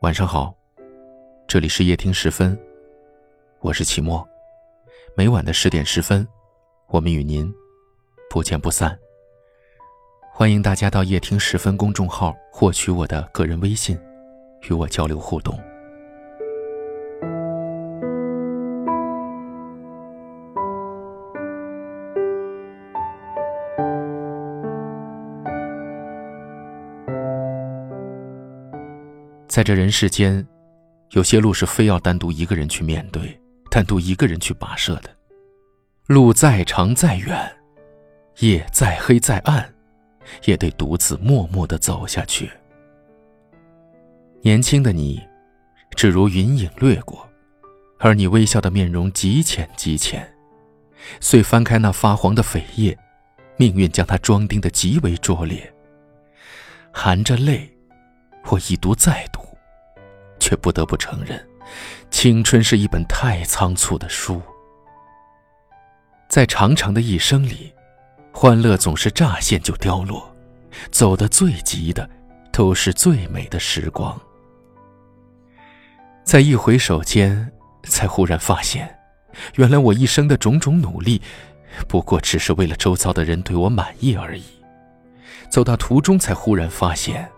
[0.00, 0.54] 晚上好，
[1.46, 2.58] 这里是夜听十分，
[3.58, 4.26] 我是齐墨。
[5.14, 6.26] 每晚的十点十分，
[6.86, 7.52] 我们与您
[8.30, 8.98] 不见不散。
[10.32, 14.00] 欢迎大家到夜听十分公众号获取我的个人微信，
[14.70, 15.60] 与我交流互动。
[29.50, 30.46] 在这人世间，
[31.10, 33.36] 有些路是非要单独一个人去面对，
[33.68, 35.10] 单独一个人去跋涉的。
[36.06, 37.52] 路再长再远，
[38.38, 39.74] 夜再黑再暗，
[40.44, 42.48] 也得独自默默的走下去。
[44.40, 45.20] 年轻的你，
[45.96, 47.28] 只如云影掠过，
[47.98, 50.32] 而你微笑的面容极浅极浅。
[51.18, 52.96] 遂翻开那发黄的扉页，
[53.56, 55.72] 命运将它装订的极为拙劣，
[56.92, 57.68] 含着泪。
[58.48, 59.40] 我一读再读，
[60.38, 61.40] 却不得不承认，
[62.10, 64.40] 青春是一本太仓促的书。
[66.28, 67.72] 在长长的一生里，
[68.32, 70.34] 欢乐总是乍现就凋落，
[70.90, 72.08] 走得最急的，
[72.52, 74.18] 都是最美的时光。
[76.24, 77.50] 在一回首间，
[77.84, 78.98] 才忽然发现，
[79.56, 81.20] 原来我一生的种种努力，
[81.88, 84.44] 不过只是为了周遭的人对我满意而已。
[85.48, 87.28] 走到途中，才忽然发现。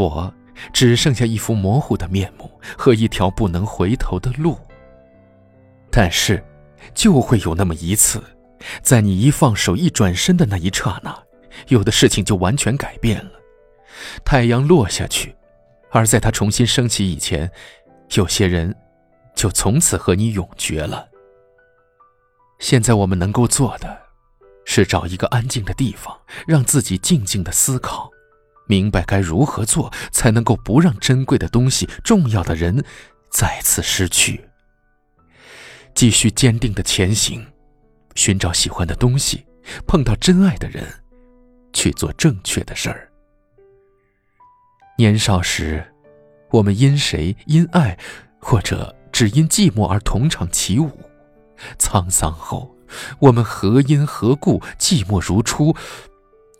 [0.00, 0.32] 我
[0.72, 4.58] 只剩下一副模糊的面目和一条不能回头的路。
[5.90, 6.42] 但是，
[6.94, 8.22] 就会有那么一次，
[8.82, 11.16] 在你一放手、一转身的那一刹那，
[11.68, 13.32] 有的事情就完全改变了。
[14.24, 15.34] 太阳落下去，
[15.90, 17.50] 而在它重新升起以前，
[18.14, 18.74] 有些人
[19.34, 21.06] 就从此和你永绝了。
[22.58, 24.00] 现在我们能够做的，
[24.64, 28.10] 是找一个安静的地方，让自己静静的思考。
[28.70, 32.84] 明白该如何做，才能够不让珍贵的东西、重要的人
[33.32, 34.48] 再次失去。
[35.92, 37.44] 继续坚定的前行，
[38.14, 39.44] 寻找喜欢的东西，
[39.88, 40.86] 碰到真爱的人，
[41.72, 43.10] 去做正确的事儿。
[44.96, 45.84] 年少时，
[46.50, 47.98] 我们因谁、因爱，
[48.38, 50.88] 或者只因寂寞而同场起舞；
[51.76, 52.72] 沧桑后，
[53.18, 55.74] 我们何因何故，寂寞如初，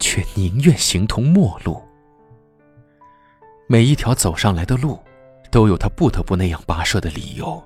[0.01, 1.81] 却宁愿形同陌路。
[3.73, 4.99] 每一条走上来的路，
[5.49, 7.63] 都有他不得不那样跋涉的理由；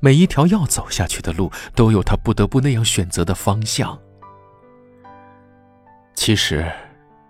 [0.00, 3.96] 每一条要走下去的路，都有他不得不那样选择的方向。
[6.16, 6.68] 其实，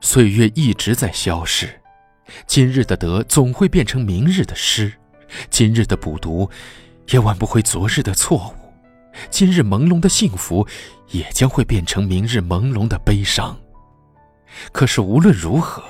[0.00, 1.68] 岁月一直在消逝，
[2.46, 4.90] 今日的得总会变成明日的失，
[5.50, 6.48] 今日的补读，
[7.10, 8.72] 也挽不回昨日的错误，
[9.28, 10.66] 今日朦胧的幸福，
[11.10, 13.54] 也将会变成明日朦胧的悲伤。
[14.72, 15.84] 可是无论如何。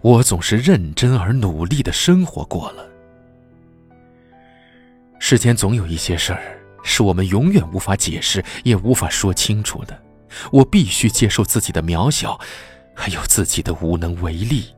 [0.00, 2.88] 我总是认真而努力的生活过了。
[5.18, 9.96] 世间总有一些事儿，是我们永远无法解释，也无法说清楚的。
[10.50, 12.38] 我必须接受自己的渺小，
[12.94, 14.74] 还有自己的无能为力。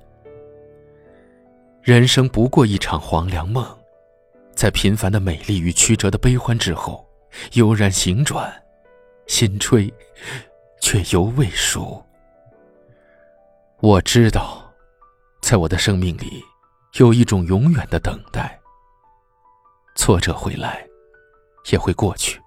[1.82, 3.66] 人生不过一场黄粱梦，
[4.54, 7.06] 在平凡的美丽与曲折的悲欢之后，
[7.53, 8.53] 悠然醒转，
[9.26, 9.92] 心吹，
[10.81, 12.04] 却犹未熟。
[13.81, 14.64] 我知道。
[15.44, 16.43] 在我的生命里，
[16.94, 18.59] 有一种永远的等待。
[19.94, 20.88] 挫折会来，
[21.71, 22.41] 也会过去；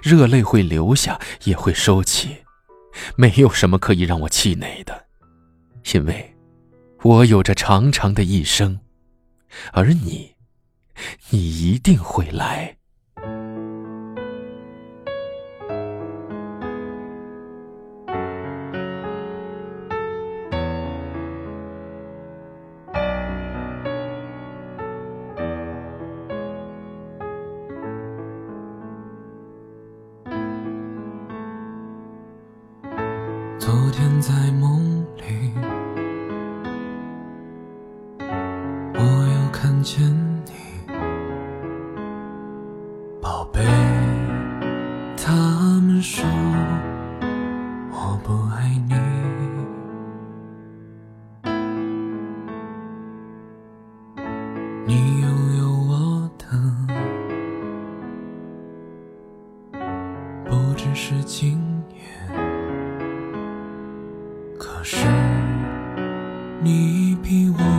[0.00, 2.36] 热泪会流下，也会收起。
[3.16, 5.06] 没有什么可以让我气馁的，
[5.92, 6.36] 因为，
[7.02, 8.78] 我有着长长的一生，
[9.72, 10.36] 而你，
[11.30, 12.76] 你一定会来。
[33.86, 35.52] 昨天在梦里，
[38.18, 40.02] 我又看见
[40.44, 40.50] 你，
[43.22, 43.62] 宝贝。
[45.16, 45.32] 他
[45.82, 46.24] 们说
[47.92, 48.94] 我不爱你，
[54.84, 55.22] 你
[66.66, 67.75] 你比我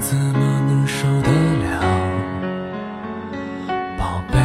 [0.00, 1.80] 怎么能受得了？
[3.98, 4.38] 宝贝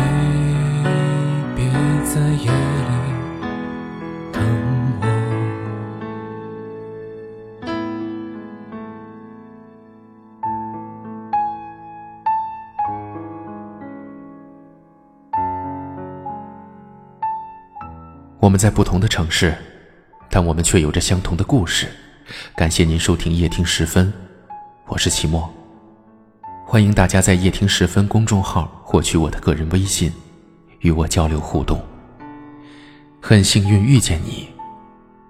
[1.56, 1.72] 别
[2.04, 2.54] 在夜里
[4.34, 4.44] 等
[5.00, 5.04] 我。
[18.40, 19.56] 我们在不同的城市
[20.30, 21.88] 但我们却有着相同的故事。
[22.56, 24.25] 感谢您收听夜听十分。
[24.88, 25.52] 我是齐墨。
[26.64, 30.12] 欢迎大家在夜听十分公众号获取我的个人微信，
[30.82, 31.84] 与我交流互动。
[33.20, 34.48] 很幸运遇见你，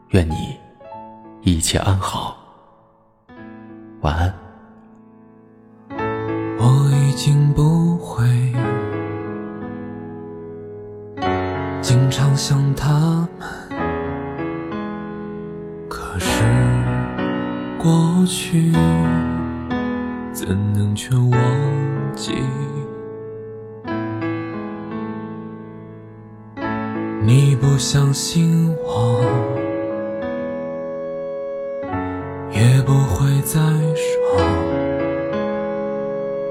[0.10, 0.58] 愿你
[1.42, 2.38] 一切安好，
[4.02, 4.34] 晚安。
[6.60, 8.28] 我已经不会
[11.82, 13.50] 经常想他们，
[15.88, 16.44] 可是
[17.78, 18.74] 过去
[20.36, 21.40] 怎能全忘
[22.14, 22.34] 记？
[27.24, 29.24] 你不相信我，
[32.52, 33.62] 也不会再
[33.96, 34.38] 说。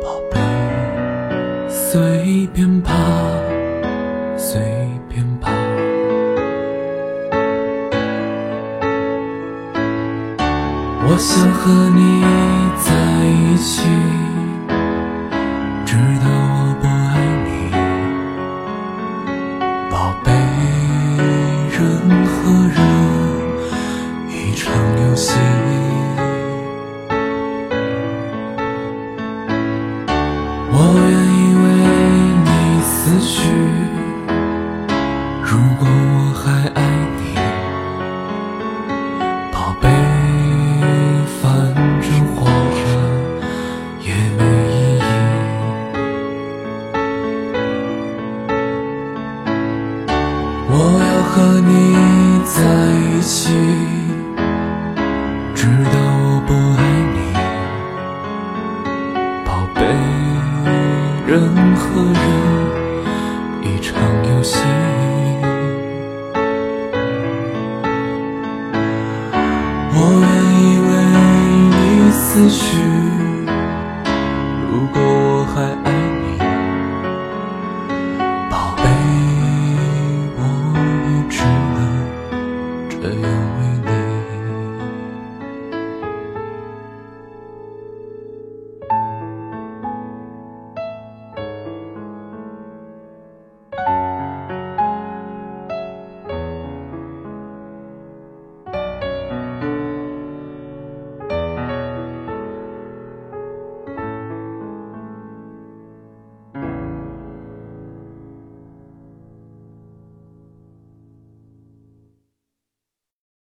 [0.02, 0.40] 宝贝，
[1.68, 2.90] 随便吧，
[4.38, 4.62] 随
[11.14, 12.24] 我想和你
[12.82, 12.90] 在
[13.24, 13.86] 一起，
[15.86, 16.90] 直到我不爱
[17.46, 17.70] 你。
[19.88, 20.32] 宝贝，
[21.70, 21.78] 人
[22.26, 22.34] 和
[22.66, 22.76] 人
[24.28, 24.74] 一场
[25.06, 25.38] 游戏。
[30.72, 31.64] 我愿意为
[32.42, 32.50] 你
[32.82, 33.32] 死去，
[35.44, 36.42] 如果我还
[36.74, 36.82] 爱
[37.20, 37.33] 你，
[50.76, 51.72] 我要和你
[52.44, 52.58] 在
[52.98, 53.54] 一起，
[55.54, 56.82] 直到我不爱
[57.14, 57.16] 你。
[59.44, 59.78] 宝贝，
[61.30, 61.32] 人
[61.76, 62.26] 和人
[63.62, 63.94] 一场
[64.28, 64.58] 游戏。
[69.96, 70.28] 我愿
[70.58, 70.90] 意为
[71.70, 72.93] 你死去。
[83.04, 83.43] Day.